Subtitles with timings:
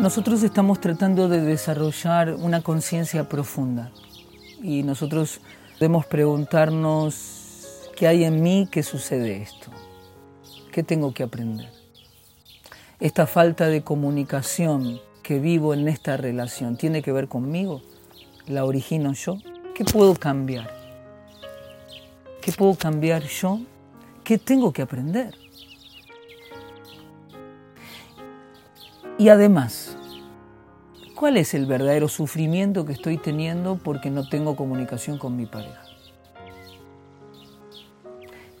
[0.00, 3.90] Nosotros estamos tratando de desarrollar una conciencia profunda
[4.62, 5.40] y nosotros
[5.80, 9.72] debemos preguntarnos qué hay en mí que sucede esto,
[10.70, 11.72] qué tengo que aprender.
[13.00, 17.82] Esta falta de comunicación que vivo en esta relación tiene que ver conmigo,
[18.46, 19.38] la origino yo,
[19.74, 20.70] ¿qué puedo cambiar?
[22.40, 23.58] ¿Qué puedo cambiar yo?
[24.22, 25.34] ¿Qué tengo que aprender?
[29.18, 29.97] Y además,
[31.18, 35.82] ¿cuál es el verdadero sufrimiento que estoy teniendo porque no tengo comunicación con mi pareja?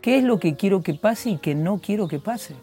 [0.00, 2.56] ¿Qué es lo que quiero que pase y que no quiero que pase?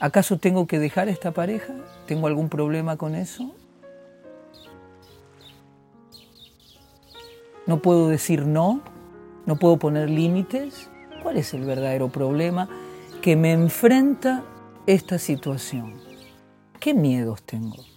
[0.00, 1.74] ¿Acaso tengo que dejar esta pareja?
[2.06, 3.54] ¿Tengo algún problema con eso?
[7.66, 8.80] ¿No puedo decir no?
[9.44, 10.88] ¿No puedo poner límites?
[11.22, 12.70] ¿Cuál es el verdadero problema
[13.20, 14.44] que me enfrenta
[14.86, 15.92] esta situación?
[16.80, 17.95] ¿Qué miedos tengo?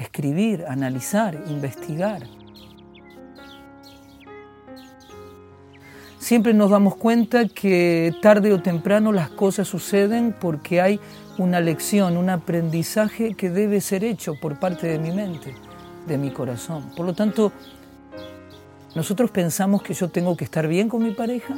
[0.00, 2.22] Escribir, analizar, investigar.
[6.18, 11.00] Siempre nos damos cuenta que tarde o temprano las cosas suceden porque hay
[11.36, 15.54] una lección, un aprendizaje que debe ser hecho por parte de mi mente,
[16.06, 16.90] de mi corazón.
[16.96, 17.52] Por lo tanto,
[18.94, 21.56] nosotros pensamos que yo tengo que estar bien con mi pareja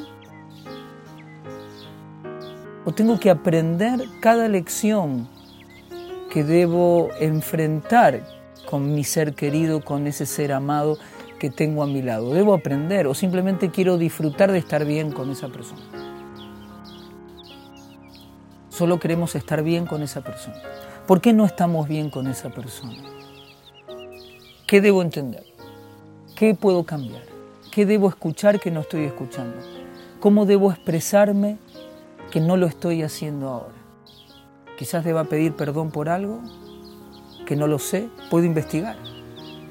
[2.85, 5.29] o tengo que aprender cada lección
[6.33, 8.23] que debo enfrentar
[8.65, 10.97] con mi ser querido, con ese ser amado
[11.39, 12.33] que tengo a mi lado.
[12.33, 15.83] Debo aprender o simplemente quiero disfrutar de estar bien con esa persona.
[18.71, 20.57] Solo queremos estar bien con esa persona.
[21.07, 22.97] ¿Por qué no estamos bien con esa persona?
[24.67, 25.45] ¿Qué debo entender?
[26.35, 27.25] ¿Qué puedo cambiar?
[27.71, 29.59] ¿Qué debo escuchar que no estoy escuchando?
[30.19, 31.59] ¿Cómo debo expresarme
[32.31, 33.82] que no lo estoy haciendo ahora?
[34.83, 36.41] Quizás deba pedir perdón por algo
[37.47, 38.97] que no lo sé, puedo investigar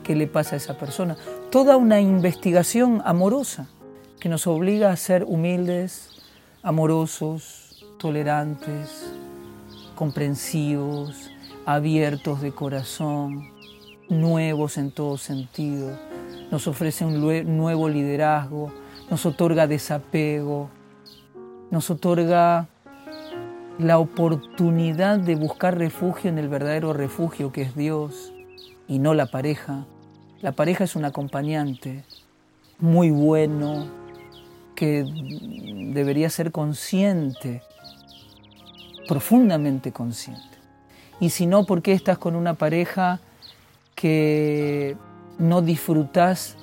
[0.06, 1.18] qué le pasa a esa persona.
[1.50, 3.68] Toda una investigación amorosa
[4.22, 6.22] que nos obliga a ser humildes,
[6.64, 9.12] amorosos, tolerantes,
[9.96, 11.30] comprensivos,
[11.66, 13.50] abiertos de corazón,
[14.08, 15.90] nuevos en todo sentido.
[16.52, 18.72] Nos ofrece un nuevo liderazgo,
[19.10, 20.70] nos otorga desapego,
[21.70, 22.70] nos otorga
[23.82, 28.34] la oportunidad de buscar refugio en el verdadero refugio que es Dios
[28.88, 29.86] y no la pareja.
[30.42, 32.04] La pareja es un acompañante
[32.80, 33.88] muy bueno
[34.76, 35.06] que
[35.94, 37.62] debería ser consciente,
[39.08, 40.58] profundamente consciente.
[41.20, 43.20] Y si no, ¿por qué estás con una pareja
[43.96, 44.98] que
[45.38, 46.56] no disfrutas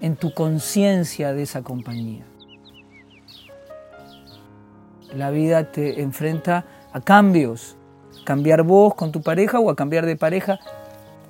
[0.00, 2.24] en tu conciencia de esa compañía?
[5.14, 7.76] La vida te enfrenta a cambios.
[8.24, 10.58] Cambiar vos con tu pareja o a cambiar de pareja,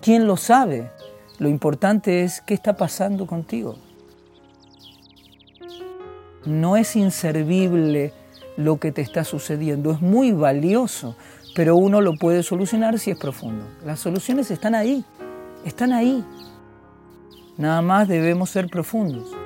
[0.01, 0.91] ¿quién lo sabe?
[1.39, 3.77] Lo importante es qué está pasando contigo.
[6.47, 8.13] No es inservible
[8.57, 11.17] lo que te está sucediendo, es muy valioso,
[11.55, 13.67] pero uno lo puede solucionar si es profundo.
[13.85, 15.05] Las soluciones están ahí,
[15.65, 16.25] están ahí.
[17.57, 19.44] Nada más debemos ser profundos.